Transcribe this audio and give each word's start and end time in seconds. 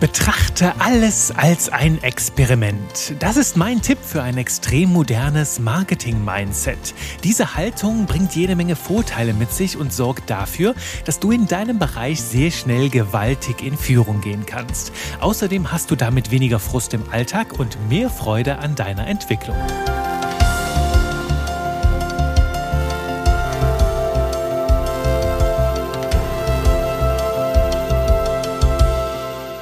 Betrachte 0.00 0.74
alles 0.78 1.32
als 1.36 1.70
ein 1.70 2.00
Experiment. 2.04 3.14
Das 3.18 3.36
ist 3.36 3.56
mein 3.56 3.82
Tipp 3.82 3.98
für 4.00 4.22
ein 4.22 4.38
extrem 4.38 4.92
modernes 4.92 5.58
Marketing-Mindset. 5.58 6.94
Diese 7.24 7.56
Haltung 7.56 8.06
bringt 8.06 8.36
jede 8.36 8.54
Menge 8.54 8.76
Vorteile 8.76 9.34
mit 9.34 9.52
sich 9.52 9.76
und 9.76 9.92
sorgt 9.92 10.30
dafür, 10.30 10.76
dass 11.04 11.18
du 11.18 11.32
in 11.32 11.48
deinem 11.48 11.80
Bereich 11.80 12.22
sehr 12.22 12.52
schnell 12.52 12.90
gewaltig 12.90 13.60
in 13.60 13.76
Führung 13.76 14.20
gehen 14.20 14.46
kannst. 14.46 14.92
Außerdem 15.18 15.72
hast 15.72 15.90
du 15.90 15.96
damit 15.96 16.30
weniger 16.30 16.60
Frust 16.60 16.94
im 16.94 17.02
Alltag 17.10 17.58
und 17.58 17.76
mehr 17.88 18.08
Freude 18.08 18.58
an 18.58 18.76
deiner 18.76 19.08
Entwicklung. 19.08 19.56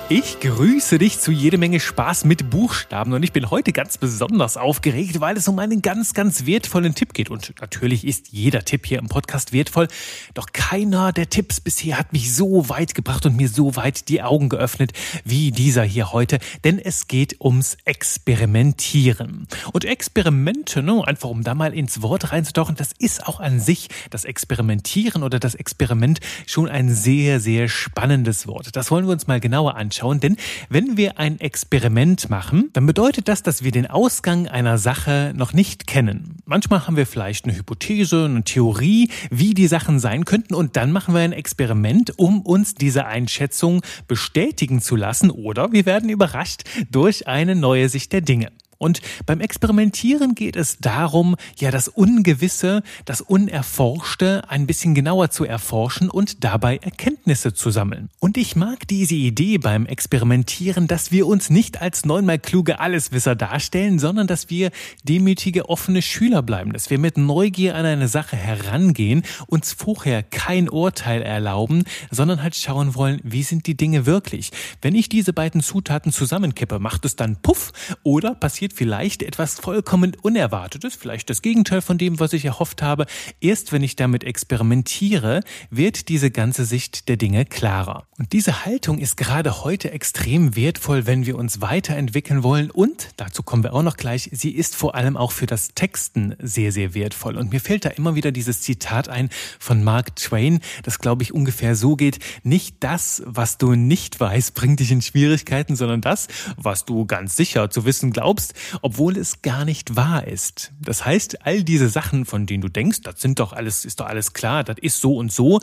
Ich 0.08 0.38
grüße 0.38 0.98
dich 0.98 1.18
zu 1.18 1.32
jede 1.32 1.58
Menge 1.58 1.80
Spaß 1.80 2.26
mit 2.26 2.48
Buchstaben 2.48 3.12
und 3.12 3.24
ich 3.24 3.32
bin 3.32 3.50
heute 3.50 3.72
ganz 3.72 3.98
besonders 3.98 4.56
aufgeregt, 4.56 5.18
weil 5.18 5.36
es 5.36 5.48
um 5.48 5.58
einen 5.58 5.82
ganz, 5.82 6.14
ganz 6.14 6.46
wertvollen 6.46 6.94
Tipp 6.94 7.12
geht. 7.12 7.28
Und 7.28 7.54
natürlich 7.60 8.06
ist 8.06 8.28
jeder 8.28 8.64
Tipp 8.64 8.86
hier 8.86 9.00
im 9.00 9.08
Podcast 9.08 9.52
wertvoll, 9.52 9.88
doch 10.34 10.52
keiner 10.52 11.12
der 11.12 11.28
Tipps 11.28 11.60
bisher 11.60 11.98
hat 11.98 12.12
mich 12.12 12.32
so 12.32 12.68
weit 12.68 12.94
gebracht 12.94 13.26
und 13.26 13.36
mir 13.36 13.48
so 13.48 13.74
weit 13.74 14.08
die 14.08 14.22
Augen 14.22 14.48
geöffnet 14.48 14.92
wie 15.24 15.50
dieser 15.50 15.82
hier 15.82 16.12
heute, 16.12 16.38
denn 16.62 16.78
es 16.78 17.08
geht 17.08 17.40
ums 17.40 17.76
Experimentieren. 17.84 19.48
Und 19.72 19.84
Experimente, 19.84 20.84
ne, 20.84 21.02
einfach 21.04 21.30
um 21.30 21.42
da 21.42 21.56
mal 21.56 21.74
ins 21.74 22.00
Wort 22.00 22.30
reinzutauchen, 22.30 22.76
das 22.76 22.90
ist 22.96 23.26
auch 23.26 23.40
an 23.40 23.58
sich 23.58 23.88
das 24.10 24.24
Experimentieren 24.24 25.24
oder 25.24 25.40
das 25.40 25.56
Experiment 25.56 26.20
schon 26.46 26.68
ein 26.68 26.94
sehr, 26.94 27.40
sehr 27.40 27.68
spannendes 27.68 28.46
Wort. 28.46 28.76
Das 28.76 28.92
wollen 28.92 29.06
wir 29.06 29.12
uns 29.12 29.26
mal 29.26 29.40
genauer 29.40 29.74
anschauen 29.74 29.95
anschauen, 29.96 30.20
denn 30.20 30.36
wenn 30.68 30.96
wir 30.96 31.18
ein 31.18 31.40
Experiment 31.40 32.28
machen, 32.28 32.70
dann 32.72 32.86
bedeutet 32.86 33.28
das, 33.28 33.42
dass 33.42 33.64
wir 33.64 33.72
den 33.72 33.86
Ausgang 33.86 34.46
einer 34.46 34.78
Sache 34.78 35.32
noch 35.34 35.52
nicht 35.52 35.86
kennen. 35.86 36.36
Manchmal 36.44 36.86
haben 36.86 36.96
wir 36.96 37.06
vielleicht 37.06 37.46
eine 37.46 37.56
Hypothese, 37.56 38.26
eine 38.26 38.44
Theorie, 38.44 39.08
wie 39.30 39.54
die 39.54 39.66
Sachen 39.66 39.98
sein 39.98 40.24
könnten 40.24 40.54
und 40.54 40.76
dann 40.76 40.92
machen 40.92 41.14
wir 41.14 41.22
ein 41.22 41.32
Experiment, 41.32 42.18
um 42.18 42.42
uns 42.42 42.74
diese 42.74 43.06
Einschätzung 43.06 43.82
bestätigen 44.06 44.80
zu 44.80 44.96
lassen 44.96 45.30
oder 45.30 45.72
wir 45.72 45.86
werden 45.86 46.10
überrascht 46.10 46.64
durch 46.90 47.26
eine 47.26 47.54
neue 47.56 47.88
Sicht 47.88 48.12
der 48.12 48.20
Dinge. 48.20 48.52
Und 48.78 49.00
beim 49.24 49.40
Experimentieren 49.40 50.34
geht 50.34 50.56
es 50.56 50.78
darum, 50.78 51.36
ja, 51.56 51.70
das 51.70 51.88
Ungewisse, 51.88 52.82
das 53.04 53.20
Unerforschte 53.20 54.42
ein 54.48 54.66
bisschen 54.66 54.94
genauer 54.94 55.30
zu 55.30 55.44
erforschen 55.44 56.10
und 56.10 56.44
dabei 56.44 56.76
Erkenntnisse 56.78 57.54
zu 57.54 57.70
sammeln. 57.70 58.10
Und 58.20 58.36
ich 58.36 58.56
mag 58.56 58.86
diese 58.88 59.14
Idee 59.14 59.58
beim 59.58 59.86
Experimentieren, 59.86 60.86
dass 60.86 61.10
wir 61.10 61.26
uns 61.26 61.50
nicht 61.50 61.80
als 61.80 62.04
neunmal 62.04 62.38
kluge 62.38 62.80
Alleswisser 62.80 63.34
darstellen, 63.34 63.98
sondern 63.98 64.26
dass 64.26 64.50
wir 64.50 64.70
demütige, 65.04 65.68
offene 65.68 66.02
Schüler 66.02 66.42
bleiben, 66.42 66.72
dass 66.72 66.90
wir 66.90 66.98
mit 66.98 67.16
Neugier 67.16 67.74
an 67.74 67.86
eine 67.86 68.08
Sache 68.08 68.36
herangehen, 68.36 69.22
uns 69.46 69.72
vorher 69.72 70.22
kein 70.22 70.68
Urteil 70.68 71.22
erlauben, 71.22 71.84
sondern 72.10 72.42
halt 72.42 72.56
schauen 72.56 72.94
wollen, 72.94 73.20
wie 73.22 73.42
sind 73.42 73.66
die 73.66 73.76
Dinge 73.76 74.06
wirklich. 74.06 74.50
Wenn 74.82 74.94
ich 74.94 75.08
diese 75.08 75.32
beiden 75.32 75.60
Zutaten 75.62 76.12
zusammenkippe, 76.12 76.78
macht 76.78 77.04
es 77.04 77.16
dann 77.16 77.36
Puff 77.36 77.72
oder 78.02 78.34
passiert 78.34 78.65
passiert 78.66 78.72
vielleicht 78.72 79.22
etwas 79.22 79.54
vollkommen 79.54 80.16
Unerwartetes, 80.22 80.94
vielleicht 80.94 81.30
das 81.30 81.42
Gegenteil 81.42 81.80
von 81.80 81.98
dem, 81.98 82.18
was 82.18 82.32
ich 82.32 82.44
erhofft 82.44 82.82
habe. 82.82 83.06
Erst 83.40 83.72
wenn 83.72 83.82
ich 83.82 83.96
damit 83.96 84.24
experimentiere, 84.24 85.42
wird 85.70 86.08
diese 86.08 86.30
ganze 86.30 86.64
Sicht 86.64 87.08
der 87.08 87.16
Dinge 87.16 87.44
klarer. 87.44 88.06
Und 88.18 88.32
diese 88.32 88.64
Haltung 88.64 88.98
ist 88.98 89.16
gerade 89.16 89.64
heute 89.64 89.90
extrem 89.90 90.56
wertvoll, 90.56 91.06
wenn 91.06 91.26
wir 91.26 91.36
uns 91.36 91.60
weiterentwickeln 91.60 92.42
wollen 92.42 92.70
und, 92.70 93.10
dazu 93.16 93.42
kommen 93.42 93.62
wir 93.62 93.72
auch 93.72 93.82
noch 93.82 93.96
gleich, 93.96 94.30
sie 94.32 94.50
ist 94.50 94.74
vor 94.74 94.94
allem 94.94 95.16
auch 95.16 95.32
für 95.32 95.46
das 95.46 95.68
Texten 95.74 96.34
sehr, 96.40 96.72
sehr 96.72 96.94
wertvoll. 96.94 97.36
Und 97.36 97.52
mir 97.52 97.60
fällt 97.60 97.84
da 97.84 97.90
immer 97.90 98.14
wieder 98.14 98.32
dieses 98.32 98.62
Zitat 98.62 99.08
ein 99.08 99.28
von 99.58 99.84
Mark 99.84 100.16
Twain, 100.16 100.60
das 100.82 100.98
glaube 100.98 101.22
ich 101.22 101.32
ungefähr 101.32 101.76
so 101.76 101.96
geht, 101.96 102.18
nicht 102.42 102.76
das, 102.80 103.22
was 103.26 103.58
du 103.58 103.74
nicht 103.74 104.18
weißt, 104.18 104.54
bringt 104.54 104.80
dich 104.80 104.90
in 104.90 105.02
Schwierigkeiten, 105.02 105.76
sondern 105.76 106.00
das, 106.00 106.28
was 106.56 106.84
du 106.84 107.06
ganz 107.06 107.36
sicher 107.36 107.70
zu 107.70 107.84
wissen 107.84 108.12
glaubst, 108.12 108.54
obwohl 108.82 109.16
es 109.16 109.42
gar 109.42 109.64
nicht 109.64 109.96
wahr 109.96 110.26
ist. 110.26 110.72
Das 110.80 111.04
heißt, 111.04 111.46
all 111.46 111.62
diese 111.62 111.88
Sachen, 111.88 112.24
von 112.24 112.46
denen 112.46 112.62
du 112.62 112.68
denkst, 112.68 113.00
das 113.02 113.20
sind 113.20 113.38
doch 113.38 113.52
alles, 113.52 113.84
ist 113.84 114.00
doch 114.00 114.06
alles 114.06 114.32
klar, 114.32 114.64
das 114.64 114.76
ist 114.80 115.00
so 115.00 115.16
und 115.16 115.32
so, 115.32 115.60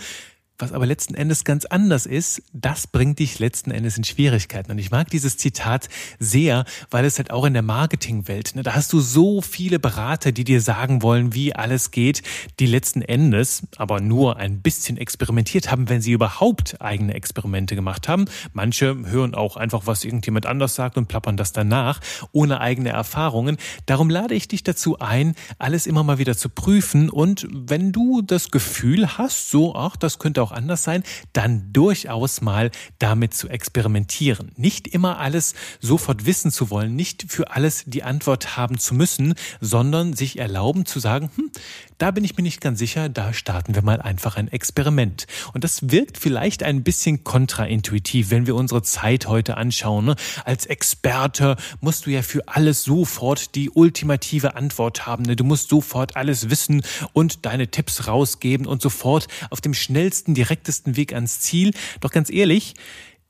was 0.59 0.71
aber 0.71 0.85
letzten 0.85 1.15
Endes 1.15 1.43
ganz 1.43 1.65
anders 1.65 2.05
ist, 2.05 2.43
das 2.53 2.85
bringt 2.85 3.17
dich 3.19 3.39
letzten 3.39 3.71
Endes 3.71 3.97
in 3.97 4.03
Schwierigkeiten. 4.03 4.71
Und 4.71 4.77
ich 4.77 4.91
mag 4.91 5.09
dieses 5.09 5.37
Zitat 5.37 5.89
sehr, 6.19 6.65
weil 6.91 7.05
es 7.05 7.17
halt 7.17 7.31
auch 7.31 7.45
in 7.45 7.53
der 7.53 7.63
Marketingwelt, 7.63 8.55
ne, 8.55 8.61
da 8.61 8.75
hast 8.75 8.93
du 8.93 8.99
so 8.99 9.41
viele 9.41 9.79
Berater, 9.79 10.31
die 10.31 10.43
dir 10.43 10.61
sagen 10.61 11.01
wollen, 11.01 11.33
wie 11.33 11.55
alles 11.55 11.89
geht, 11.89 12.21
die 12.59 12.67
letzten 12.67 13.01
Endes 13.01 13.63
aber 13.77 13.99
nur 13.99 14.37
ein 14.37 14.61
bisschen 14.61 14.97
experimentiert 14.97 15.71
haben, 15.71 15.89
wenn 15.89 16.01
sie 16.01 16.11
überhaupt 16.11 16.79
eigene 16.79 17.15
Experimente 17.15 17.75
gemacht 17.75 18.07
haben. 18.07 18.25
Manche 18.53 18.95
hören 19.05 19.33
auch 19.33 19.57
einfach, 19.57 19.87
was 19.87 20.03
irgendjemand 20.05 20.45
anders 20.45 20.75
sagt 20.75 20.97
und 20.97 21.07
plappern 21.07 21.35
das 21.35 21.51
danach, 21.51 21.99
ohne 22.31 22.61
eigene 22.61 22.89
Erfahrungen. 22.89 23.57
Darum 23.87 24.09
lade 24.09 24.35
ich 24.35 24.47
dich 24.47 24.63
dazu 24.63 24.99
ein, 24.99 25.33
alles 25.57 25.87
immer 25.87 26.03
mal 26.03 26.19
wieder 26.19 26.37
zu 26.37 26.49
prüfen 26.49 27.09
und 27.09 27.47
wenn 27.51 27.91
du 27.91 28.21
das 28.21 28.51
Gefühl 28.51 29.17
hast, 29.17 29.49
so, 29.49 29.75
ach, 29.75 29.97
das 29.97 30.19
könnte 30.19 30.42
auch 30.43 30.51
anders 30.51 30.83
sein, 30.83 31.03
dann 31.33 31.71
durchaus 31.73 32.41
mal 32.41 32.71
damit 32.99 33.33
zu 33.33 33.49
experimentieren. 33.49 34.51
Nicht 34.55 34.87
immer 34.87 35.17
alles 35.19 35.53
sofort 35.79 36.25
wissen 36.25 36.51
zu 36.51 36.69
wollen, 36.69 36.95
nicht 36.95 37.25
für 37.29 37.51
alles 37.51 37.83
die 37.87 38.03
Antwort 38.03 38.57
haben 38.57 38.77
zu 38.77 38.93
müssen, 38.93 39.33
sondern 39.61 40.13
sich 40.13 40.37
erlauben 40.37 40.85
zu 40.85 40.99
sagen, 40.99 41.31
hm, 41.35 41.51
da 41.97 42.11
bin 42.11 42.23
ich 42.23 42.35
mir 42.37 42.43
nicht 42.43 42.61
ganz 42.61 42.79
sicher, 42.79 43.09
da 43.09 43.33
starten 43.33 43.75
wir 43.75 43.81
mal 43.81 44.01
einfach 44.01 44.35
ein 44.35 44.47
Experiment. 44.47 45.27
Und 45.53 45.63
das 45.63 45.91
wirkt 45.91 46.17
vielleicht 46.17 46.63
ein 46.63 46.83
bisschen 46.83 47.23
kontraintuitiv, 47.23 48.31
wenn 48.31 48.47
wir 48.47 48.55
unsere 48.55 48.81
Zeit 48.81 49.27
heute 49.27 49.57
anschauen. 49.57 50.05
Ne? 50.05 50.15
Als 50.45 50.65
Experte 50.65 51.55
musst 51.81 52.05
du 52.05 52.11
ja 52.11 52.21
für 52.21 52.47
alles 52.47 52.83
sofort 52.83 53.55
die 53.55 53.69
ultimative 53.69 54.55
Antwort 54.55 55.05
haben. 55.05 55.23
Ne? 55.23 55.35
Du 55.35 55.43
musst 55.43 55.69
sofort 55.69 56.15
alles 56.15 56.49
wissen 56.49 56.83
und 57.13 57.45
deine 57.45 57.67
Tipps 57.69 58.07
rausgeben 58.07 58.65
und 58.65 58.81
sofort 58.81 59.27
auf 59.49 59.61
dem 59.61 59.73
schnellsten, 59.73 60.33
direktesten 60.33 60.95
Weg 60.95 61.13
ans 61.13 61.39
Ziel. 61.41 61.71
Doch 61.99 62.11
ganz 62.11 62.29
ehrlich, 62.29 62.75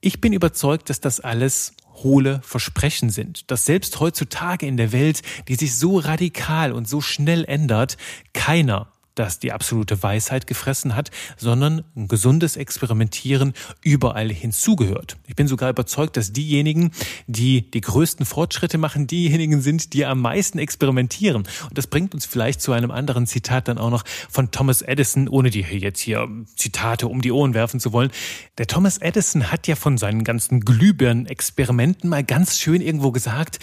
ich 0.02 0.20
bin 0.20 0.34
überzeugt, 0.34 0.90
dass 0.90 1.00
das 1.00 1.22
alles 1.22 1.74
hohle 1.96 2.42
Versprechen 2.44 3.10
sind, 3.10 3.52
dass 3.52 3.66
selbst 3.66 4.00
heutzutage 4.00 4.66
in 4.66 4.78
der 4.78 4.92
Welt, 4.92 5.22
die 5.48 5.56
sich 5.56 5.76
so 5.76 6.00
radikal 6.00 6.72
und 6.72 6.88
so 6.88 7.02
schnell 7.02 7.46
ändert, 7.46 7.98
keiner 8.34 8.93
das 9.16 9.40
die 9.40 9.52
absolute 9.52 10.02
Weisheit 10.02 10.48
gefressen 10.48 10.96
hat, 10.96 11.12
sondern 11.38 11.84
ein 11.96 12.08
gesundes 12.08 12.58
Experimentieren 12.58 13.54
überall 13.82 14.30
hinzugehört. 14.30 15.18
Ich 15.28 15.36
bin 15.36 15.48
sogar 15.48 15.70
überzeugt, 15.70 16.18
dass 16.18 16.34
diejenigen, 16.34 16.92
die 17.28 17.70
die 17.70 17.82
größten 17.82 18.26
Fortschritte 18.26 18.78
machen, 18.78 19.08
diejenigen 19.08 19.62
sind, 19.62 19.94
die 19.94 20.06
am 20.06 20.22
meisten 20.22 20.58
experimentieren. 20.60 21.44
Und 21.70 21.78
das 21.78 21.88
bringt 21.88 22.14
uns 22.14 22.26
vielleicht 22.26 22.62
zu 22.62 22.72
einem 22.72 22.92
anderen 22.92 23.28
Zitat 23.28 23.68
dann 23.68 23.78
auch 23.78 23.90
noch 23.90 24.04
von 24.30 24.52
Thomas 24.52 24.82
Edison, 24.82 25.28
ohne 25.28 25.50
dir 25.50 25.64
jetzt 25.64 26.00
hier 26.00 26.28
Zitate 26.56 27.08
um 27.08 27.22
die 27.22 27.32
Ohren 27.32 27.54
werfen 27.54 27.80
zu 27.80 27.94
wollen. 27.94 28.12
Der 28.58 28.68
Thomas 28.68 28.98
Edison 28.98 29.52
hat 29.52 29.68
ja 29.68 29.76
von 29.76 29.98
seinen 29.98 30.24
ganzen 30.24 30.62
Glühbirnen-Experimenten 30.62 32.10
mal 32.10 32.24
ganz 32.24 32.60
schön 32.60 32.82
irgendwo 32.82 33.12
gesagt, 33.12 33.60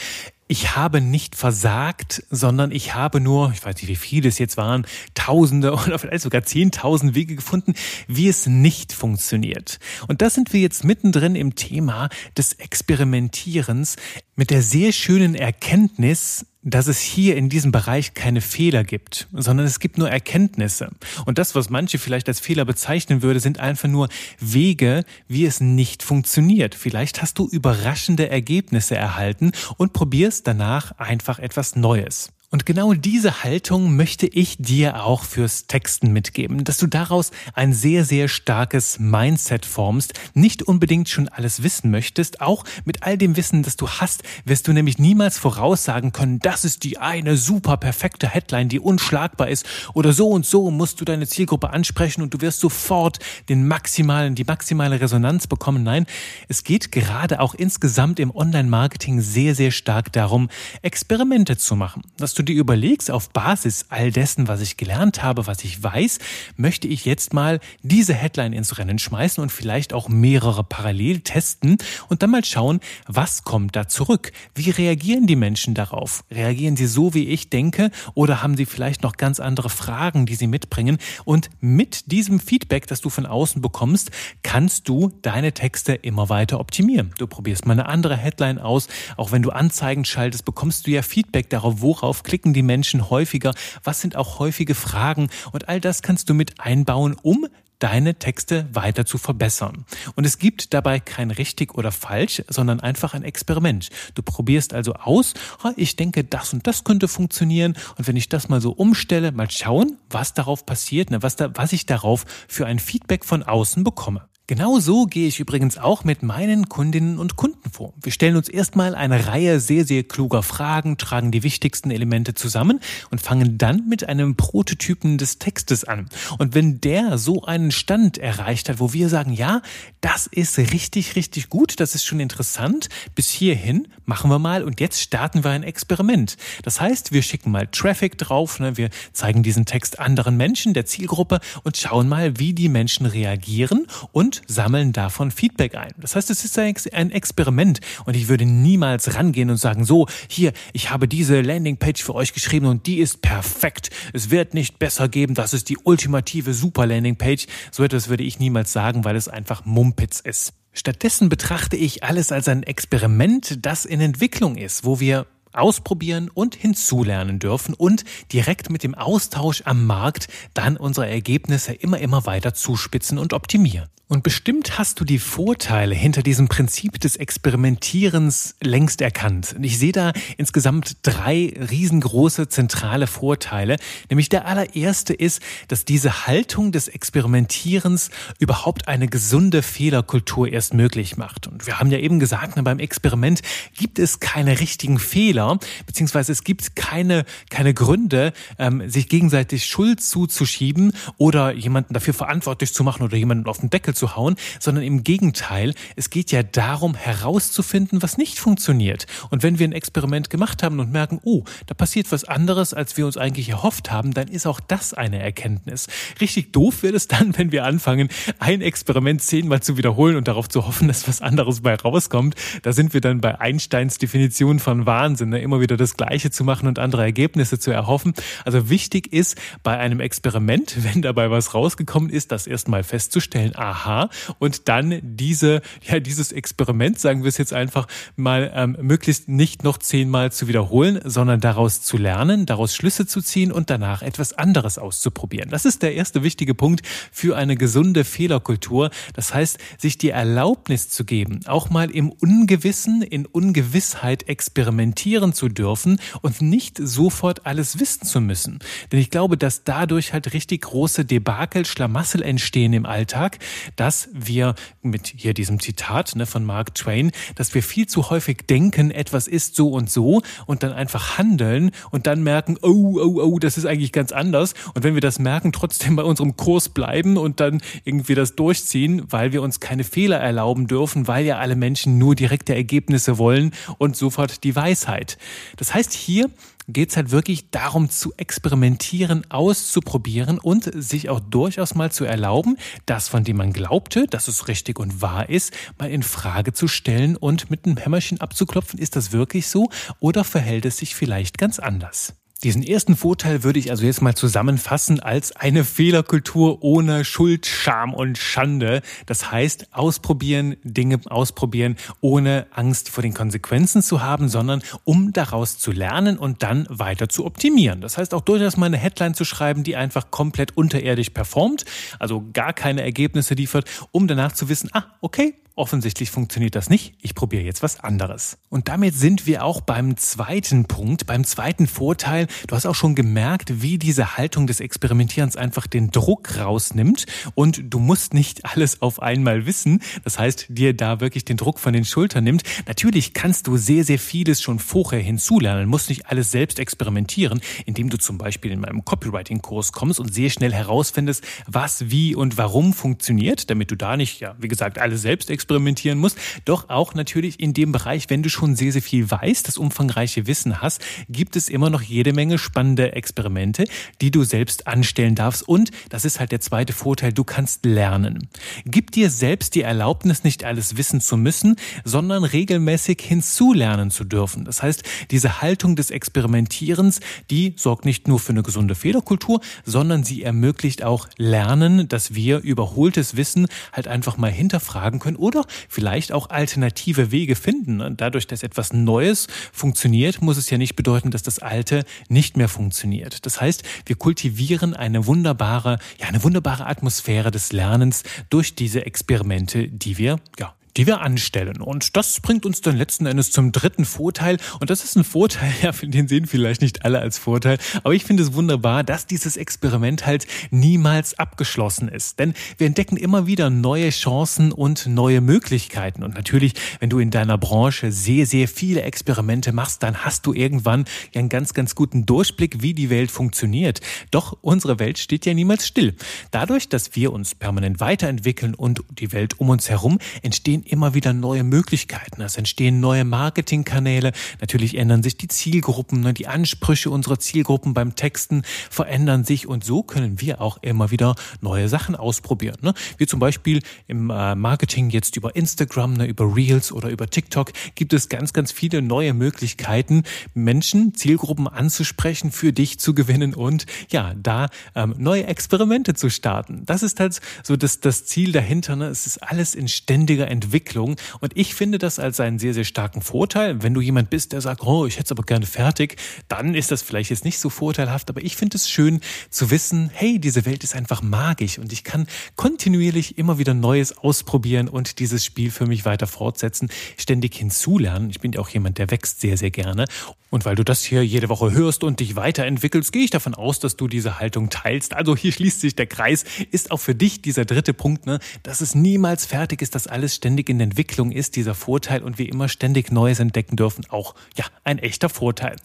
ich 0.50 0.74
habe 0.74 1.00
nicht 1.00 1.36
versagt, 1.36 2.24
sondern 2.28 2.72
ich 2.72 2.96
habe 2.96 3.20
nur, 3.20 3.52
ich 3.52 3.64
weiß 3.64 3.76
nicht, 3.76 3.86
wie 3.86 3.94
viele 3.94 4.28
es 4.28 4.38
jetzt 4.38 4.56
waren, 4.56 4.84
Tausende 5.14 5.72
oder 5.86 5.96
vielleicht 6.00 6.24
sogar 6.24 6.42
Zehntausend 6.42 7.14
Wege 7.14 7.36
gefunden, 7.36 7.74
wie 8.08 8.26
es 8.26 8.46
nicht 8.46 8.92
funktioniert. 8.92 9.78
Und 10.08 10.22
da 10.22 10.28
sind 10.28 10.52
wir 10.52 10.60
jetzt 10.60 10.82
mittendrin 10.82 11.36
im 11.36 11.54
Thema 11.54 12.08
des 12.36 12.54
Experimentierens 12.54 13.94
mit 14.34 14.50
der 14.50 14.62
sehr 14.62 14.90
schönen 14.90 15.36
Erkenntnis, 15.36 16.46
dass 16.62 16.88
es 16.88 17.00
hier 17.00 17.36
in 17.36 17.48
diesem 17.48 17.72
Bereich 17.72 18.14
keine 18.14 18.40
Fehler 18.40 18.84
gibt, 18.84 19.28
sondern 19.32 19.66
es 19.66 19.80
gibt 19.80 19.98
nur 19.98 20.10
Erkenntnisse. 20.10 20.90
Und 21.24 21.38
das, 21.38 21.54
was 21.54 21.70
manche 21.70 21.98
vielleicht 21.98 22.28
als 22.28 22.40
Fehler 22.40 22.64
bezeichnen 22.64 23.22
würde, 23.22 23.40
sind 23.40 23.60
einfach 23.60 23.88
nur 23.88 24.08
Wege, 24.38 25.04
wie 25.28 25.46
es 25.46 25.60
nicht 25.60 26.02
funktioniert. 26.02 26.74
Vielleicht 26.74 27.22
hast 27.22 27.38
du 27.38 27.48
überraschende 27.48 28.28
Ergebnisse 28.28 28.94
erhalten 28.94 29.52
und 29.76 29.92
probierst 29.92 30.46
danach 30.46 30.92
einfach 30.98 31.38
etwas 31.38 31.76
Neues. 31.76 32.30
Und 32.52 32.66
genau 32.66 32.94
diese 32.94 33.44
Haltung 33.44 33.94
möchte 33.94 34.26
ich 34.26 34.56
dir 34.58 35.04
auch 35.04 35.22
fürs 35.22 35.68
Texten 35.68 36.12
mitgeben, 36.12 36.64
dass 36.64 36.78
du 36.78 36.88
daraus 36.88 37.30
ein 37.54 37.72
sehr, 37.72 38.04
sehr 38.04 38.26
starkes 38.26 38.98
Mindset 38.98 39.64
formst, 39.64 40.14
nicht 40.34 40.64
unbedingt 40.64 41.08
schon 41.08 41.28
alles 41.28 41.62
wissen 41.62 41.92
möchtest, 41.92 42.40
auch 42.40 42.64
mit 42.84 43.04
all 43.04 43.16
dem 43.16 43.36
Wissen, 43.36 43.62
das 43.62 43.76
du 43.76 43.88
hast, 43.88 44.24
wirst 44.44 44.66
du 44.66 44.72
nämlich 44.72 44.98
niemals 44.98 45.38
voraussagen 45.38 46.10
können, 46.10 46.40
das 46.40 46.64
ist 46.64 46.82
die 46.82 46.98
eine 46.98 47.36
super 47.36 47.76
perfekte 47.76 48.26
Headline, 48.26 48.68
die 48.68 48.80
unschlagbar 48.80 49.48
ist 49.48 49.64
oder 49.94 50.12
so 50.12 50.30
und 50.30 50.44
so 50.44 50.72
musst 50.72 51.00
du 51.00 51.04
deine 51.04 51.28
Zielgruppe 51.28 51.70
ansprechen 51.70 52.20
und 52.20 52.34
du 52.34 52.40
wirst 52.40 52.58
sofort 52.58 53.20
den 53.48 53.68
maximalen, 53.68 54.34
die 54.34 54.42
maximale 54.42 55.00
Resonanz 55.00 55.46
bekommen. 55.46 55.84
Nein, 55.84 56.04
es 56.48 56.64
geht 56.64 56.90
gerade 56.90 57.38
auch 57.38 57.54
insgesamt 57.54 58.18
im 58.18 58.34
Online-Marketing 58.34 59.20
sehr, 59.20 59.54
sehr 59.54 59.70
stark 59.70 60.12
darum, 60.12 60.48
Experimente 60.82 61.56
zu 61.56 61.76
machen, 61.76 62.02
dass 62.16 62.34
du 62.34 62.39
du 62.40 62.44
dir 62.44 62.58
überlegst, 62.58 63.10
auf 63.10 63.30
Basis 63.30 63.86
all 63.90 64.10
dessen, 64.10 64.48
was 64.48 64.60
ich 64.60 64.76
gelernt 64.76 65.22
habe, 65.22 65.46
was 65.46 65.62
ich 65.62 65.82
weiß, 65.82 66.18
möchte 66.56 66.88
ich 66.88 67.04
jetzt 67.04 67.34
mal 67.34 67.60
diese 67.82 68.14
Headline 68.14 68.52
ins 68.52 68.78
Rennen 68.78 68.98
schmeißen 68.98 69.42
und 69.42 69.52
vielleicht 69.52 69.92
auch 69.92 70.08
mehrere 70.08 70.64
parallel 70.64 71.20
testen 71.20 71.76
und 72.08 72.22
dann 72.22 72.30
mal 72.30 72.44
schauen, 72.44 72.80
was 73.06 73.44
kommt 73.44 73.76
da 73.76 73.88
zurück? 73.88 74.32
Wie 74.54 74.70
reagieren 74.70 75.26
die 75.26 75.36
Menschen 75.36 75.74
darauf? 75.74 76.24
Reagieren 76.30 76.76
sie 76.76 76.86
so, 76.86 77.12
wie 77.14 77.28
ich 77.28 77.50
denke 77.50 77.90
oder 78.14 78.42
haben 78.42 78.56
sie 78.56 78.66
vielleicht 78.66 79.02
noch 79.02 79.16
ganz 79.16 79.38
andere 79.38 79.68
Fragen, 79.68 80.24
die 80.24 80.34
sie 80.34 80.46
mitbringen? 80.46 80.98
Und 81.24 81.50
mit 81.60 82.10
diesem 82.10 82.40
Feedback, 82.40 82.86
das 82.86 83.00
du 83.00 83.10
von 83.10 83.26
außen 83.26 83.60
bekommst, 83.60 84.10
kannst 84.42 84.88
du 84.88 85.12
deine 85.22 85.52
Texte 85.52 85.92
immer 85.92 86.28
weiter 86.28 86.60
optimieren. 86.60 87.12
Du 87.18 87.26
probierst 87.26 87.66
mal 87.66 87.72
eine 87.72 87.86
andere 87.86 88.16
Headline 88.16 88.58
aus. 88.58 88.88
Auch 89.16 89.32
wenn 89.32 89.42
du 89.42 89.50
Anzeigen 89.50 90.04
schaltest, 90.04 90.44
bekommst 90.44 90.86
du 90.86 90.90
ja 90.90 91.02
Feedback 91.02 91.50
darauf, 91.50 91.80
worauf 91.80 92.22
klicken 92.30 92.52
die 92.52 92.62
Menschen 92.62 93.10
häufiger, 93.10 93.54
was 93.82 94.00
sind 94.00 94.14
auch 94.14 94.38
häufige 94.38 94.76
Fragen 94.76 95.30
und 95.50 95.68
all 95.68 95.80
das 95.80 96.00
kannst 96.00 96.30
du 96.30 96.34
mit 96.34 96.60
einbauen, 96.60 97.16
um 97.22 97.48
deine 97.80 98.20
Texte 98.20 98.68
weiter 98.72 99.04
zu 99.04 99.18
verbessern. 99.18 99.84
Und 100.14 100.24
es 100.24 100.38
gibt 100.38 100.72
dabei 100.72 101.00
kein 101.00 101.32
richtig 101.32 101.74
oder 101.74 101.90
falsch, 101.90 102.44
sondern 102.46 102.78
einfach 102.78 103.14
ein 103.14 103.24
Experiment. 103.24 103.88
Du 104.14 104.22
probierst 104.22 104.74
also 104.74 104.92
aus, 104.92 105.34
ich 105.74 105.96
denke, 105.96 106.22
das 106.22 106.52
und 106.52 106.68
das 106.68 106.84
könnte 106.84 107.08
funktionieren. 107.08 107.74
Und 107.98 108.06
wenn 108.06 108.14
ich 108.14 108.28
das 108.28 108.48
mal 108.48 108.60
so 108.60 108.70
umstelle, 108.70 109.32
mal 109.32 109.50
schauen, 109.50 109.98
was 110.08 110.32
darauf 110.32 110.64
passiert, 110.64 111.10
ne, 111.10 111.24
was, 111.24 111.34
was 111.54 111.72
ich 111.72 111.84
darauf 111.84 112.26
für 112.46 112.64
ein 112.64 112.78
Feedback 112.78 113.24
von 113.24 113.42
außen 113.42 113.82
bekomme. 113.82 114.29
Genau 114.50 114.80
so 114.80 115.06
gehe 115.06 115.28
ich 115.28 115.38
übrigens 115.38 115.78
auch 115.78 116.02
mit 116.02 116.24
meinen 116.24 116.68
Kundinnen 116.68 117.20
und 117.20 117.36
Kunden 117.36 117.70
vor. 117.70 117.92
Wir 118.02 118.10
stellen 118.10 118.34
uns 118.34 118.48
erstmal 118.48 118.96
eine 118.96 119.28
Reihe 119.28 119.60
sehr, 119.60 119.84
sehr 119.84 120.02
kluger 120.02 120.42
Fragen, 120.42 120.98
tragen 120.98 121.30
die 121.30 121.44
wichtigsten 121.44 121.92
Elemente 121.92 122.34
zusammen 122.34 122.80
und 123.12 123.20
fangen 123.20 123.58
dann 123.58 123.88
mit 123.88 124.08
einem 124.08 124.34
Prototypen 124.34 125.18
des 125.18 125.38
Textes 125.38 125.84
an. 125.84 126.08
Und 126.38 126.56
wenn 126.56 126.80
der 126.80 127.16
so 127.16 127.44
einen 127.44 127.70
Stand 127.70 128.18
erreicht 128.18 128.68
hat, 128.68 128.80
wo 128.80 128.92
wir 128.92 129.08
sagen, 129.08 129.32
ja, 129.32 129.62
das 130.00 130.26
ist 130.26 130.58
richtig, 130.58 131.14
richtig 131.14 131.48
gut, 131.48 131.78
das 131.78 131.94
ist 131.94 132.04
schon 132.04 132.18
interessant, 132.18 132.88
bis 133.14 133.30
hierhin 133.30 133.86
machen 134.04 134.32
wir 134.32 134.40
mal 134.40 134.64
und 134.64 134.80
jetzt 134.80 135.00
starten 135.00 135.44
wir 135.44 135.52
ein 135.52 135.62
Experiment. 135.62 136.36
Das 136.64 136.80
heißt, 136.80 137.12
wir 137.12 137.22
schicken 137.22 137.52
mal 137.52 137.68
Traffic 137.68 138.18
drauf, 138.18 138.58
ne, 138.58 138.76
wir 138.76 138.90
zeigen 139.12 139.44
diesen 139.44 139.64
Text 139.64 140.00
anderen 140.00 140.36
Menschen, 140.36 140.74
der 140.74 140.86
Zielgruppe 140.86 141.38
und 141.62 141.76
schauen 141.76 142.08
mal, 142.08 142.40
wie 142.40 142.52
die 142.52 142.68
Menschen 142.68 143.06
reagieren 143.06 143.86
und 144.10 144.39
sammeln 144.46 144.92
davon 144.92 145.30
Feedback 145.30 145.74
ein. 145.74 145.92
Das 145.98 146.16
heißt, 146.16 146.30
es 146.30 146.44
ist 146.44 146.58
ein 146.58 147.10
Experiment 147.10 147.80
und 148.04 148.16
ich 148.16 148.28
würde 148.28 148.44
niemals 148.44 149.14
rangehen 149.14 149.50
und 149.50 149.56
sagen, 149.56 149.84
so, 149.84 150.06
hier, 150.28 150.52
ich 150.72 150.90
habe 150.90 151.08
diese 151.08 151.40
Landingpage 151.40 152.02
für 152.02 152.14
euch 152.14 152.32
geschrieben 152.32 152.66
und 152.66 152.86
die 152.86 152.98
ist 152.98 153.22
perfekt. 153.22 153.90
Es 154.12 154.30
wird 154.30 154.54
nicht 154.54 154.78
besser 154.78 155.08
geben, 155.08 155.34
das 155.34 155.54
ist 155.54 155.68
die 155.68 155.78
ultimative 155.78 156.54
Super 156.54 156.86
Landingpage. 156.86 157.46
So 157.70 157.84
etwas 157.84 158.08
würde 158.08 158.24
ich 158.24 158.38
niemals 158.38 158.72
sagen, 158.72 159.04
weil 159.04 159.16
es 159.16 159.28
einfach 159.28 159.64
Mumpitz 159.64 160.20
ist. 160.20 160.52
Stattdessen 160.72 161.28
betrachte 161.28 161.76
ich 161.76 162.04
alles 162.04 162.30
als 162.30 162.46
ein 162.46 162.62
Experiment, 162.62 163.58
das 163.66 163.84
in 163.84 164.00
Entwicklung 164.00 164.56
ist, 164.56 164.84
wo 164.84 165.00
wir 165.00 165.26
ausprobieren 165.52 166.30
und 166.32 166.54
hinzulernen 166.54 167.38
dürfen 167.38 167.74
und 167.74 168.04
direkt 168.32 168.70
mit 168.70 168.82
dem 168.82 168.94
Austausch 168.94 169.62
am 169.64 169.86
Markt 169.86 170.28
dann 170.54 170.76
unsere 170.76 171.08
Ergebnisse 171.08 171.72
immer, 171.72 171.98
immer 171.98 172.26
weiter 172.26 172.54
zuspitzen 172.54 173.18
und 173.18 173.32
optimieren. 173.32 173.88
Und 174.10 174.24
bestimmt 174.24 174.76
hast 174.76 174.98
du 174.98 175.04
die 175.04 175.20
Vorteile 175.20 175.94
hinter 175.94 176.24
diesem 176.24 176.48
Prinzip 176.48 176.98
des 176.98 177.14
Experimentierens 177.14 178.56
längst 178.60 179.02
erkannt. 179.02 179.54
Und 179.56 179.62
ich 179.62 179.78
sehe 179.78 179.92
da 179.92 180.12
insgesamt 180.36 180.96
drei 181.02 181.54
riesengroße 181.70 182.48
zentrale 182.48 183.06
Vorteile. 183.06 183.76
Nämlich 184.08 184.28
der 184.28 184.46
allererste 184.46 185.14
ist, 185.14 185.40
dass 185.68 185.84
diese 185.84 186.26
Haltung 186.26 186.72
des 186.72 186.88
Experimentierens 186.88 188.10
überhaupt 188.40 188.88
eine 188.88 189.06
gesunde 189.06 189.62
Fehlerkultur 189.62 190.48
erst 190.48 190.74
möglich 190.74 191.16
macht. 191.16 191.46
Und 191.46 191.68
wir 191.68 191.78
haben 191.78 191.92
ja 191.92 191.98
eben 191.98 192.18
gesagt, 192.18 192.56
beim 192.64 192.80
Experiment 192.80 193.42
gibt 193.78 194.00
es 194.00 194.18
keine 194.18 194.58
richtigen 194.58 194.98
Fehler, 194.98 195.39
beziehungsweise 195.86 196.32
es 196.32 196.44
gibt 196.44 196.76
keine, 196.76 197.24
keine 197.48 197.74
Gründe, 197.74 198.32
ähm, 198.58 198.88
sich 198.88 199.08
gegenseitig 199.08 199.66
Schuld 199.66 200.00
zuzuschieben 200.00 200.92
oder 201.16 201.52
jemanden 201.52 201.94
dafür 201.94 202.14
verantwortlich 202.14 202.72
zu 202.74 202.84
machen 202.84 203.02
oder 203.02 203.16
jemanden 203.16 203.48
auf 203.48 203.58
den 203.58 203.70
Deckel 203.70 203.94
zu 203.94 204.16
hauen, 204.16 204.36
sondern 204.58 204.84
im 204.84 205.04
Gegenteil, 205.04 205.74
es 205.96 206.10
geht 206.10 206.32
ja 206.32 206.42
darum 206.42 206.94
herauszufinden, 206.94 208.02
was 208.02 208.18
nicht 208.18 208.38
funktioniert. 208.38 209.06
Und 209.30 209.42
wenn 209.42 209.58
wir 209.58 209.66
ein 209.66 209.72
Experiment 209.72 210.30
gemacht 210.30 210.62
haben 210.62 210.80
und 210.80 210.92
merken, 210.92 211.20
oh, 211.24 211.44
da 211.66 211.74
passiert 211.74 212.10
was 212.12 212.24
anderes, 212.24 212.74
als 212.74 212.96
wir 212.96 213.06
uns 213.06 213.16
eigentlich 213.16 213.48
erhofft 213.48 213.90
haben, 213.90 214.12
dann 214.12 214.28
ist 214.28 214.46
auch 214.46 214.60
das 214.60 214.94
eine 214.94 215.20
Erkenntnis. 215.20 215.86
Richtig 216.20 216.52
doof 216.52 216.82
wird 216.82 216.94
es 216.94 217.08
dann, 217.08 217.36
wenn 217.36 217.52
wir 217.52 217.64
anfangen, 217.64 218.08
ein 218.38 218.60
Experiment 218.60 219.22
zehnmal 219.22 219.60
zu 219.60 219.76
wiederholen 219.76 220.16
und 220.16 220.28
darauf 220.28 220.48
zu 220.48 220.66
hoffen, 220.66 220.88
dass 220.88 221.08
was 221.08 221.20
anderes 221.20 221.62
bei 221.62 221.74
rauskommt. 221.74 222.34
Da 222.62 222.72
sind 222.72 222.94
wir 222.94 223.00
dann 223.00 223.20
bei 223.20 223.40
Einsteins 223.40 223.98
Definition 223.98 224.58
von 224.58 224.86
Wahnsinn, 224.86 225.29
ne? 225.30 225.40
immer 225.40 225.60
wieder 225.60 225.76
das 225.76 225.96
Gleiche 225.96 226.30
zu 226.30 226.44
machen 226.44 226.68
und 226.68 226.78
andere 226.78 227.02
Ergebnisse 227.02 227.58
zu 227.58 227.70
erhoffen. 227.70 228.14
Also 228.44 228.68
wichtig 228.68 229.12
ist 229.12 229.36
bei 229.62 229.78
einem 229.78 230.00
Experiment, 230.00 230.76
wenn 230.84 231.02
dabei 231.02 231.30
was 231.30 231.54
rausgekommen 231.54 232.10
ist, 232.10 232.32
das 232.32 232.46
erstmal 232.46 232.82
festzustellen, 232.82 233.52
aha. 233.56 234.10
Und 234.38 234.68
dann 234.68 235.00
diese, 235.02 235.62
ja, 235.82 236.00
dieses 236.00 236.32
Experiment, 236.32 236.98
sagen 236.98 237.22
wir 237.22 237.28
es 237.28 237.38
jetzt 237.38 237.52
einfach 237.52 237.86
mal, 238.16 238.52
ähm, 238.54 238.76
möglichst 238.80 239.28
nicht 239.28 239.64
noch 239.64 239.78
zehnmal 239.78 240.32
zu 240.32 240.48
wiederholen, 240.48 241.00
sondern 241.04 241.40
daraus 241.40 241.82
zu 241.82 241.96
lernen, 241.96 242.46
daraus 242.46 242.74
Schlüsse 242.74 243.06
zu 243.06 243.20
ziehen 243.20 243.52
und 243.52 243.70
danach 243.70 244.02
etwas 244.02 244.32
anderes 244.32 244.78
auszuprobieren. 244.78 245.50
Das 245.50 245.64
ist 245.64 245.82
der 245.82 245.94
erste 245.94 246.22
wichtige 246.22 246.54
Punkt 246.54 246.86
für 247.12 247.36
eine 247.36 247.56
gesunde 247.56 248.04
Fehlerkultur. 248.04 248.90
Das 249.14 249.34
heißt, 249.34 249.58
sich 249.78 249.98
die 249.98 250.10
Erlaubnis 250.10 250.88
zu 250.88 251.04
geben, 251.04 251.40
auch 251.46 251.70
mal 251.70 251.90
im 251.90 252.10
Ungewissen, 252.10 253.02
in 253.02 253.26
Ungewissheit 253.26 254.28
experimentieren 254.28 255.19
zu 255.34 255.48
dürfen 255.48 256.00
und 256.22 256.40
nicht 256.40 256.78
sofort 256.78 257.46
alles 257.46 257.78
wissen 257.78 258.06
zu 258.06 258.20
müssen. 258.20 258.58
Denn 258.90 259.00
ich 259.00 259.10
glaube, 259.10 259.36
dass 259.36 259.64
dadurch 259.64 260.12
halt 260.12 260.32
richtig 260.32 260.62
große 260.62 261.04
Debakel, 261.04 261.66
Schlamassel 261.66 262.22
entstehen 262.22 262.72
im 262.72 262.86
Alltag, 262.86 263.38
dass 263.76 264.08
wir 264.12 264.54
mit 264.82 265.12
hier 265.16 265.34
diesem 265.34 265.60
Zitat 265.60 266.16
ne, 266.16 266.26
von 266.26 266.44
Mark 266.44 266.74
Twain, 266.74 267.12
dass 267.34 267.54
wir 267.54 267.62
viel 267.62 267.86
zu 267.86 268.10
häufig 268.10 268.46
denken, 268.48 268.90
etwas 268.90 269.28
ist 269.28 269.54
so 269.54 269.68
und 269.68 269.90
so 269.90 270.22
und 270.46 270.62
dann 270.62 270.72
einfach 270.72 271.18
handeln 271.18 271.70
und 271.90 272.06
dann 272.06 272.22
merken, 272.22 272.56
oh, 272.62 272.98
oh, 273.00 273.20
oh, 273.22 273.38
das 273.38 273.58
ist 273.58 273.66
eigentlich 273.66 273.92
ganz 273.92 274.12
anders. 274.12 274.54
Und 274.74 274.82
wenn 274.82 274.94
wir 274.94 275.00
das 275.00 275.18
merken, 275.18 275.52
trotzdem 275.52 275.96
bei 275.96 276.02
unserem 276.02 276.36
Kurs 276.36 276.68
bleiben 276.68 277.16
und 277.16 277.40
dann 277.40 277.60
irgendwie 277.84 278.14
das 278.14 278.36
durchziehen, 278.36 279.02
weil 279.08 279.32
wir 279.32 279.42
uns 279.42 279.60
keine 279.60 279.84
Fehler 279.84 280.18
erlauben 280.18 280.66
dürfen, 280.66 281.06
weil 281.08 281.24
ja 281.24 281.38
alle 281.38 281.56
Menschen 281.56 281.98
nur 281.98 282.14
direkte 282.14 282.54
Ergebnisse 282.54 283.18
wollen 283.18 283.52
und 283.78 283.96
sofort 283.96 284.44
die 284.44 284.56
Weisheit. 284.56 285.09
Das 285.56 285.74
heißt, 285.74 285.92
hier 285.92 286.30
geht 286.68 286.90
es 286.90 286.96
halt 286.96 287.10
wirklich 287.10 287.50
darum 287.50 287.90
zu 287.90 288.12
experimentieren, 288.16 289.28
auszuprobieren 289.30 290.38
und 290.38 290.70
sich 290.74 291.08
auch 291.08 291.20
durchaus 291.20 291.74
mal 291.74 291.90
zu 291.90 292.04
erlauben, 292.04 292.56
das, 292.86 293.08
von 293.08 293.24
dem 293.24 293.38
man 293.38 293.52
glaubte, 293.52 294.06
dass 294.06 294.28
es 294.28 294.48
richtig 294.48 294.78
und 294.78 295.02
wahr 295.02 295.28
ist, 295.28 295.52
mal 295.78 295.90
in 295.90 296.02
Frage 296.02 296.52
zu 296.52 296.68
stellen 296.68 297.16
und 297.16 297.50
mit 297.50 297.66
einem 297.66 297.76
Hämmerchen 297.76 298.20
abzuklopfen, 298.20 298.78
ist 298.78 298.96
das 298.96 299.12
wirklich 299.12 299.48
so 299.48 299.70
oder 299.98 300.24
verhält 300.24 300.64
es 300.64 300.78
sich 300.78 300.94
vielleicht 300.94 301.38
ganz 301.38 301.58
anders? 301.58 302.14
Diesen 302.42 302.62
ersten 302.62 302.96
Vorteil 302.96 303.42
würde 303.42 303.58
ich 303.58 303.70
also 303.70 303.84
jetzt 303.84 304.00
mal 304.00 304.14
zusammenfassen 304.14 304.98
als 304.98 305.36
eine 305.36 305.62
Fehlerkultur 305.62 306.64
ohne 306.64 307.04
Schuld, 307.04 307.44
Scham 307.44 307.92
und 307.92 308.16
Schande. 308.16 308.80
Das 309.04 309.30
heißt, 309.30 309.74
ausprobieren, 309.74 310.56
Dinge 310.64 311.00
ausprobieren, 311.04 311.76
ohne 312.00 312.46
Angst 312.50 312.88
vor 312.88 313.02
den 313.02 313.12
Konsequenzen 313.12 313.82
zu 313.82 314.00
haben, 314.00 314.30
sondern 314.30 314.62
um 314.84 315.12
daraus 315.12 315.58
zu 315.58 315.70
lernen 315.70 316.16
und 316.16 316.42
dann 316.42 316.66
weiter 316.70 317.10
zu 317.10 317.26
optimieren. 317.26 317.82
Das 317.82 317.98
heißt 317.98 318.14
auch 318.14 318.22
durchaus 318.22 318.56
mal 318.56 318.66
eine 318.66 318.78
Headline 318.78 319.12
zu 319.12 319.26
schreiben, 319.26 319.62
die 319.62 319.76
einfach 319.76 320.10
komplett 320.10 320.56
unterirdisch 320.56 321.10
performt, 321.10 321.66
also 321.98 322.24
gar 322.32 322.54
keine 322.54 322.82
Ergebnisse 322.82 323.34
liefert, 323.34 323.68
um 323.92 324.08
danach 324.08 324.32
zu 324.32 324.48
wissen, 324.48 324.70
ah, 324.72 324.84
okay, 325.02 325.34
offensichtlich 325.60 326.10
funktioniert 326.10 326.56
das 326.56 326.70
nicht. 326.70 326.94
Ich 327.02 327.14
probiere 327.14 327.42
jetzt 327.42 327.62
was 327.62 327.78
anderes. 327.78 328.38
Und 328.48 328.68
damit 328.68 328.94
sind 328.94 329.26
wir 329.26 329.44
auch 329.44 329.60
beim 329.60 329.96
zweiten 329.98 330.64
Punkt, 330.64 331.06
beim 331.06 331.24
zweiten 331.24 331.66
Vorteil. 331.66 332.26
Du 332.48 332.56
hast 332.56 332.64
auch 332.64 332.74
schon 332.74 332.94
gemerkt, 332.94 333.62
wie 333.62 333.78
diese 333.78 334.16
Haltung 334.16 334.46
des 334.46 334.60
Experimentierens 334.60 335.36
einfach 335.36 335.66
den 335.66 335.90
Druck 335.90 336.38
rausnimmt 336.38 337.04
und 337.34 337.62
du 337.64 337.78
musst 337.78 338.14
nicht 338.14 338.46
alles 338.46 338.80
auf 338.80 339.02
einmal 339.02 339.44
wissen. 339.44 339.82
Das 340.02 340.18
heißt, 340.18 340.46
dir 340.48 340.74
da 340.74 341.00
wirklich 341.00 341.26
den 341.26 341.36
Druck 341.36 341.60
von 341.60 341.74
den 341.74 341.84
Schultern 341.84 342.24
nimmt. 342.24 342.42
Natürlich 342.66 343.12
kannst 343.12 343.46
du 343.46 343.58
sehr, 343.58 343.84
sehr 343.84 343.98
vieles 343.98 344.40
schon 344.40 344.58
vorher 344.58 345.00
hinzulernen, 345.00 345.68
musst 345.68 345.90
nicht 345.90 346.06
alles 346.06 346.30
selbst 346.30 346.58
experimentieren, 346.58 347.42
indem 347.66 347.90
du 347.90 347.98
zum 347.98 348.16
Beispiel 348.16 348.50
in 348.50 348.60
meinem 348.60 348.84
Copywriting-Kurs 348.84 349.72
kommst 349.72 350.00
und 350.00 350.12
sehr 350.12 350.30
schnell 350.30 350.54
herausfindest, 350.54 351.22
was, 351.46 351.90
wie 351.90 352.14
und 352.14 352.38
warum 352.38 352.72
funktioniert, 352.72 353.50
damit 353.50 353.70
du 353.70 353.76
da 353.76 353.98
nicht, 353.98 354.20
ja, 354.20 354.34
wie 354.38 354.48
gesagt, 354.48 354.78
alles 354.78 355.02
selbst 355.02 355.28
experimentieren 355.50 355.98
musst. 355.98 356.16
Doch 356.44 356.68
auch 356.68 356.94
natürlich 356.94 357.40
in 357.40 357.52
dem 357.52 357.72
Bereich, 357.72 358.08
wenn 358.08 358.22
du 358.22 358.30
schon 358.30 358.54
sehr, 358.54 358.72
sehr 358.72 358.82
viel 358.82 359.10
weißt, 359.10 359.48
das 359.48 359.58
umfangreiche 359.58 360.26
Wissen 360.26 360.62
hast, 360.62 360.80
gibt 361.08 361.34
es 361.34 361.48
immer 361.48 361.70
noch 361.70 361.82
jede 361.82 362.12
Menge 362.12 362.38
spannende 362.38 362.92
Experimente, 362.92 363.64
die 364.00 364.12
du 364.12 364.22
selbst 364.22 364.68
anstellen 364.68 365.16
darfst. 365.16 365.46
Und 365.46 365.70
das 365.88 366.04
ist 366.04 366.20
halt 366.20 366.30
der 366.30 366.40
zweite 366.40 366.72
Vorteil, 366.72 367.12
du 367.12 367.24
kannst 367.24 367.64
lernen. 367.64 368.28
Gib 368.64 368.92
dir 368.92 369.10
selbst 369.10 369.54
die 369.56 369.62
Erlaubnis, 369.62 370.22
nicht 370.22 370.44
alles 370.44 370.76
wissen 370.76 371.00
zu 371.00 371.16
müssen, 371.16 371.56
sondern 371.84 372.22
regelmäßig 372.22 373.00
hinzulernen 373.00 373.90
zu 373.90 374.04
dürfen. 374.04 374.44
Das 374.44 374.62
heißt, 374.62 374.84
diese 375.10 375.42
Haltung 375.42 375.74
des 375.74 375.90
Experimentierens, 375.90 377.00
die 377.30 377.54
sorgt 377.56 377.84
nicht 377.84 378.06
nur 378.06 378.20
für 378.20 378.30
eine 378.30 378.42
gesunde 378.42 378.76
Fehlerkultur, 378.76 379.40
sondern 379.64 380.04
sie 380.04 380.22
ermöglicht 380.22 380.84
auch 380.84 381.08
Lernen, 381.16 381.88
dass 381.88 382.14
wir 382.14 382.38
überholtes 382.38 383.16
Wissen 383.16 383.48
halt 383.72 383.88
einfach 383.88 384.16
mal 384.16 384.30
hinterfragen 384.30 385.00
können 385.00 385.16
oder 385.16 385.39
vielleicht 385.68 386.12
auch 386.12 386.30
alternative 386.30 387.10
Wege 387.10 387.36
finden. 387.36 387.80
Und 387.80 388.00
dadurch, 388.00 388.26
dass 388.26 388.42
etwas 388.42 388.72
Neues 388.72 389.26
funktioniert, 389.52 390.22
muss 390.22 390.36
es 390.36 390.50
ja 390.50 390.58
nicht 390.58 390.76
bedeuten, 390.76 391.10
dass 391.10 391.22
das 391.22 391.38
Alte 391.38 391.84
nicht 392.08 392.36
mehr 392.36 392.48
funktioniert. 392.48 393.26
Das 393.26 393.40
heißt, 393.40 393.62
wir 393.86 393.96
kultivieren 393.96 394.74
eine 394.74 395.06
wunderbare, 395.06 395.78
ja, 395.98 396.06
eine 396.06 396.22
wunderbare 396.22 396.66
Atmosphäre 396.66 397.30
des 397.30 397.52
Lernens 397.52 398.02
durch 398.30 398.54
diese 398.54 398.86
Experimente, 398.86 399.68
die 399.68 399.98
wir, 399.98 400.20
ja, 400.38 400.54
die 400.76 400.86
wir 400.86 401.00
anstellen. 401.00 401.60
Und 401.60 401.96
das 401.96 402.20
bringt 402.20 402.46
uns 402.46 402.60
dann 402.60 402.76
letzten 402.76 403.06
Endes 403.06 403.30
zum 403.30 403.52
dritten 403.52 403.84
Vorteil. 403.84 404.38
Und 404.60 404.70
das 404.70 404.84
ist 404.84 404.96
ein 404.96 405.04
Vorteil, 405.04 405.52
ja, 405.62 405.72
den 405.72 406.08
sehen 406.08 406.26
vielleicht 406.26 406.62
nicht 406.62 406.84
alle 406.84 407.00
als 407.00 407.18
Vorteil. 407.18 407.58
Aber 407.82 407.94
ich 407.94 408.04
finde 408.04 408.22
es 408.22 408.34
wunderbar, 408.34 408.84
dass 408.84 409.06
dieses 409.06 409.36
Experiment 409.36 410.06
halt 410.06 410.26
niemals 410.50 411.18
abgeschlossen 411.18 411.88
ist. 411.88 412.18
Denn 412.18 412.34
wir 412.58 412.66
entdecken 412.66 412.96
immer 412.96 413.26
wieder 413.26 413.50
neue 413.50 413.90
Chancen 413.90 414.52
und 414.52 414.86
neue 414.86 415.20
Möglichkeiten. 415.20 416.02
Und 416.02 416.14
natürlich, 416.14 416.54
wenn 416.78 416.90
du 416.90 416.98
in 416.98 417.10
deiner 417.10 417.38
Branche 417.38 417.92
sehr, 417.92 418.26
sehr 418.26 418.48
viele 418.48 418.82
Experimente 418.82 419.52
machst, 419.52 419.82
dann 419.82 420.04
hast 420.04 420.26
du 420.26 420.32
irgendwann 420.32 420.84
ja 421.12 421.20
einen 421.20 421.28
ganz, 421.28 421.54
ganz 421.54 421.74
guten 421.74 422.06
Durchblick, 422.06 422.62
wie 422.62 422.74
die 422.74 422.90
Welt 422.90 423.10
funktioniert. 423.10 423.80
Doch 424.10 424.36
unsere 424.40 424.78
Welt 424.78 424.98
steht 424.98 425.26
ja 425.26 425.34
niemals 425.34 425.66
still. 425.66 425.94
Dadurch, 426.30 426.68
dass 426.68 426.94
wir 426.96 427.12
uns 427.12 427.34
permanent 427.34 427.80
weiterentwickeln 427.80 428.54
und 428.54 428.82
die 428.90 429.12
Welt 429.12 429.38
um 429.40 429.50
uns 429.50 429.68
herum, 429.68 429.98
entstehen 430.22 430.59
entstehen 430.60 430.80
immer 430.80 430.94
wieder 430.94 431.12
neue 431.12 431.44
Möglichkeiten. 431.44 432.22
Es 432.22 432.36
entstehen 432.36 432.80
neue 432.80 433.04
Marketingkanäle. 433.04 434.12
Natürlich 434.40 434.76
ändern 434.76 435.02
sich 435.02 435.16
die 435.16 435.28
Zielgruppen, 435.28 436.00
ne? 436.00 436.14
die 436.14 436.26
Ansprüche 436.26 436.90
unserer 436.90 437.18
Zielgruppen 437.18 437.74
beim 437.74 437.94
Texten 437.94 438.42
verändern 438.70 439.24
sich 439.24 439.46
und 439.46 439.64
so 439.64 439.82
können 439.82 440.20
wir 440.20 440.40
auch 440.40 440.58
immer 440.62 440.90
wieder 440.90 441.14
neue 441.40 441.68
Sachen 441.68 441.96
ausprobieren. 441.96 442.58
Ne? 442.62 442.74
Wie 442.98 443.06
zum 443.06 443.20
Beispiel 443.20 443.62
im 443.88 444.10
äh, 444.10 444.34
Marketing 444.34 444.90
jetzt 444.90 445.16
über 445.16 445.36
Instagram, 445.36 445.94
ne? 445.94 446.06
über 446.06 446.34
Reels 446.34 446.72
oder 446.72 446.90
über 446.90 447.08
TikTok 447.08 447.52
gibt 447.74 447.92
es 447.92 448.08
ganz, 448.08 448.32
ganz 448.32 448.52
viele 448.52 448.82
neue 448.82 449.14
Möglichkeiten, 449.14 450.04
Menschen, 450.34 450.94
Zielgruppen 450.94 451.48
anzusprechen, 451.48 452.30
für 452.30 452.52
dich 452.52 452.78
zu 452.78 452.94
gewinnen 452.94 453.34
und 453.34 453.66
ja, 453.90 454.14
da 454.20 454.48
ähm, 454.74 454.94
neue 454.98 455.26
Experimente 455.26 455.94
zu 455.94 456.10
starten. 456.10 456.62
Das 456.66 456.82
ist 456.82 457.00
halt 457.00 457.20
so 457.42 457.56
das, 457.56 457.80
das 457.80 458.04
Ziel 458.04 458.32
dahinter. 458.32 458.70
Es 458.80 459.06
ist 459.06 459.18
alles 459.18 459.54
in 459.54 459.68
ständiger 459.68 460.28
Entwicklung. 460.28 460.49
Entwicklung. 460.50 460.96
Und 461.20 461.36
ich 461.36 461.54
finde 461.54 461.78
das 461.78 462.00
als 462.00 462.18
einen 462.18 462.40
sehr, 462.40 462.54
sehr 462.54 462.64
starken 462.64 463.02
Vorteil. 463.02 463.62
Wenn 463.62 463.72
du 463.72 463.80
jemand 463.80 464.10
bist, 464.10 464.32
der 464.32 464.40
sagt, 464.40 464.62
oh, 464.62 464.84
ich 464.84 464.94
hätte 464.94 465.04
es 465.04 465.12
aber 465.12 465.22
gerne 465.22 465.46
fertig, 465.46 465.96
dann 466.26 466.56
ist 466.56 466.72
das 466.72 466.82
vielleicht 466.82 467.10
jetzt 467.10 467.24
nicht 467.24 467.38
so 467.38 467.50
vorteilhaft. 467.50 468.10
Aber 468.10 468.22
ich 468.22 468.36
finde 468.36 468.56
es 468.56 468.68
schön 468.68 469.00
zu 469.30 469.50
wissen, 469.50 469.90
hey, 469.92 470.18
diese 470.18 470.44
Welt 470.46 470.64
ist 470.64 470.74
einfach 470.74 471.02
magisch 471.02 471.58
und 471.58 471.72
ich 471.72 471.84
kann 471.84 472.08
kontinuierlich 472.34 473.16
immer 473.16 473.38
wieder 473.38 473.54
Neues 473.54 473.96
ausprobieren 473.96 474.68
und 474.68 474.98
dieses 474.98 475.24
Spiel 475.24 475.52
für 475.52 475.66
mich 475.66 475.84
weiter 475.84 476.08
fortsetzen, 476.08 476.68
ständig 476.96 477.36
hinzulernen. 477.36 478.10
Ich 478.10 478.20
bin 478.20 478.32
ja 478.32 478.40
auch 478.40 478.48
jemand, 478.48 478.78
der 478.78 478.90
wächst 478.90 479.20
sehr, 479.20 479.36
sehr 479.36 479.52
gerne. 479.52 479.84
Und 480.30 480.44
weil 480.44 480.54
du 480.54 480.64
das 480.64 480.84
hier 480.84 481.04
jede 481.04 481.28
Woche 481.28 481.52
hörst 481.52 481.82
und 481.82 482.00
dich 482.00 482.14
weiterentwickelst, 482.14 482.92
gehe 482.92 483.04
ich 483.04 483.10
davon 483.10 483.34
aus, 483.34 483.58
dass 483.58 483.76
du 483.76 483.88
diese 483.88 484.20
Haltung 484.20 484.48
teilst. 484.48 484.94
Also 484.94 485.16
hier 485.16 485.32
schließt 485.32 485.60
sich 485.60 485.74
der 485.74 485.86
Kreis. 485.86 486.24
Ist 486.52 486.70
auch 486.70 486.78
für 486.78 486.94
dich 486.94 487.20
dieser 487.20 487.44
dritte 487.44 487.74
Punkt, 487.74 488.06
ne, 488.06 488.20
dass 488.44 488.60
es 488.60 488.74
niemals 488.74 489.26
fertig 489.26 489.60
ist, 489.60 489.74
dass 489.74 489.88
alles 489.88 490.14
ständig 490.14 490.48
in 490.48 490.60
Entwicklung 490.60 491.10
ist, 491.10 491.34
dieser 491.34 491.54
Vorteil 491.54 492.02
und 492.02 492.18
wir 492.18 492.28
immer 492.28 492.48
ständig 492.48 492.92
Neues 492.92 493.18
entdecken 493.18 493.56
dürfen, 493.56 493.84
auch 493.90 494.14
ja, 494.36 494.44
ein 494.62 494.78
echter 494.78 495.08
Vorteil. 495.08 495.56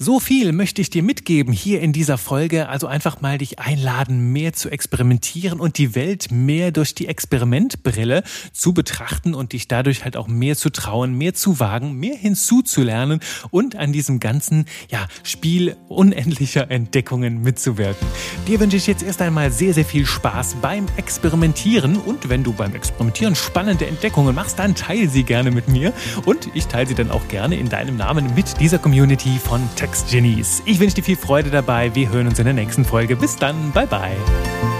So 0.00 0.20
viel 0.20 0.52
möchte 0.52 0.80
ich 0.80 0.90
dir 0.90 1.02
mitgeben 1.02 1.52
hier 1.52 1.80
in 1.80 1.92
dieser 1.92 2.18
Folge. 2.18 2.68
Also 2.68 2.86
einfach 2.86 3.20
mal 3.20 3.36
dich 3.36 3.58
einladen, 3.58 4.32
mehr 4.32 4.52
zu 4.52 4.70
experimentieren 4.70 5.58
und 5.58 5.76
die 5.76 5.96
Welt 5.96 6.30
mehr 6.30 6.70
durch 6.70 6.94
die 6.94 7.08
Experimentbrille 7.08 8.22
zu 8.52 8.72
betrachten 8.72 9.34
und 9.34 9.54
dich 9.54 9.66
dadurch 9.66 10.04
halt 10.04 10.16
auch 10.16 10.28
mehr 10.28 10.56
zu 10.56 10.70
trauen, 10.70 11.18
mehr 11.18 11.34
zu 11.34 11.58
wagen, 11.58 11.94
mehr 11.94 12.14
hinzuzulernen 12.14 13.18
und 13.50 13.74
an 13.74 13.92
diesem 13.98 14.20
ganzen 14.20 14.64
ja, 14.90 15.08
Spiel 15.24 15.76
unendlicher 15.88 16.70
Entdeckungen 16.70 17.42
mitzuwirken. 17.42 18.06
Dir 18.46 18.60
wünsche 18.60 18.76
ich 18.76 18.86
jetzt 18.86 19.02
erst 19.02 19.20
einmal 19.20 19.50
sehr, 19.50 19.74
sehr 19.74 19.84
viel 19.84 20.06
Spaß 20.06 20.56
beim 20.62 20.86
Experimentieren 20.96 21.96
und 21.96 22.28
wenn 22.28 22.44
du 22.44 22.52
beim 22.52 22.76
Experimentieren 22.76 23.34
spannende 23.34 23.86
Entdeckungen 23.86 24.36
machst, 24.36 24.60
dann 24.60 24.76
teile 24.76 25.08
sie 25.08 25.24
gerne 25.24 25.50
mit 25.50 25.66
mir 25.66 25.92
und 26.26 26.48
ich 26.54 26.68
teile 26.68 26.86
sie 26.86 26.94
dann 26.94 27.10
auch 27.10 27.26
gerne 27.26 27.56
in 27.56 27.68
deinem 27.68 27.96
Namen 27.96 28.34
mit 28.36 28.60
dieser 28.60 28.78
Community 28.78 29.40
von 29.42 29.60
Tech 29.74 29.90
Genies. 30.08 30.62
Ich 30.64 30.78
wünsche 30.78 30.94
dir 30.94 31.02
viel 31.02 31.16
Freude 31.16 31.50
dabei. 31.50 31.92
Wir 31.96 32.10
hören 32.10 32.28
uns 32.28 32.38
in 32.38 32.44
der 32.44 32.54
nächsten 32.54 32.84
Folge. 32.84 33.16
Bis 33.16 33.34
dann. 33.34 33.72
Bye 33.72 33.88
bye. 33.88 34.77